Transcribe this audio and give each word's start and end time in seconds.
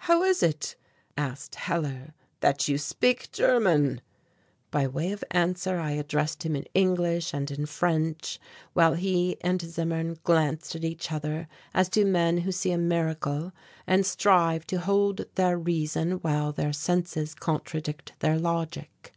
"How 0.00 0.22
is 0.22 0.42
it," 0.42 0.76
asked 1.16 1.54
Hellar, 1.54 2.12
"that 2.40 2.68
you 2.68 2.76
speak 2.76 3.32
German?" 3.32 4.02
By 4.70 4.86
way 4.86 5.12
of 5.12 5.24
answer 5.30 5.78
I 5.78 5.92
addressed 5.92 6.42
him 6.42 6.54
in 6.54 6.66
English 6.74 7.32
and 7.32 7.50
in 7.50 7.64
French, 7.64 8.38
while 8.74 8.92
he 8.92 9.38
and 9.40 9.62
Zimmern 9.62 10.18
glanced 10.24 10.74
at 10.76 10.84
each 10.84 11.10
other 11.10 11.48
as 11.72 11.88
do 11.88 12.04
men 12.04 12.42
who 12.42 12.52
see 12.52 12.72
a 12.72 12.76
miracle 12.76 13.52
and 13.86 14.04
strive 14.04 14.66
to 14.66 14.78
hold 14.78 15.24
their 15.36 15.56
reason 15.58 16.18
while 16.18 16.52
their 16.52 16.74
senses 16.74 17.34
contradict 17.34 18.12
their 18.20 18.38
logic. 18.38 19.14